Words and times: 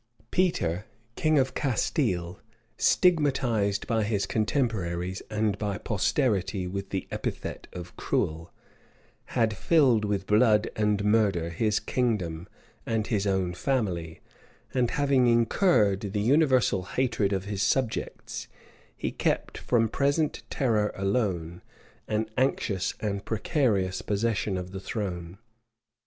Peter, 0.31 0.85
king 1.15 1.37
of 1.37 1.53
Castile, 1.53 2.39
stigmatized 2.75 3.85
by 3.85 4.01
his 4.01 4.25
contemporaries 4.25 5.21
and 5.29 5.59
by 5.59 5.77
posterity 5.77 6.65
with 6.65 6.89
the 6.89 7.07
epithet 7.11 7.67
of 7.71 7.95
Cruel, 7.97 8.51
had 9.37 9.55
filled 9.55 10.03
with 10.03 10.25
blood 10.25 10.71
and 10.75 11.03
murder 11.05 11.51
his 11.51 11.79
kingdom 11.79 12.47
and 12.83 13.05
his 13.05 13.27
own 13.27 13.53
family; 13.53 14.21
and 14.73 14.89
having 14.89 15.27
incurred 15.27 15.99
the 15.99 16.19
universal 16.19 16.81
hatred 16.81 17.31
of 17.31 17.45
his 17.45 17.61
subjects, 17.61 18.47
he 18.97 19.11
kept 19.11 19.59
from 19.59 19.87
present 19.87 20.41
terror 20.49 20.91
alone, 20.95 21.61
an 22.07 22.27
anxious 22.39 22.95
and 23.01 23.23
precarious 23.23 24.01
possession 24.01 24.57
of 24.57 24.71
the 24.71 24.79
throne. 24.79 25.37